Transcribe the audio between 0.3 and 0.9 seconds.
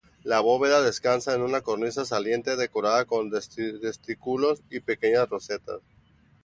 bóveda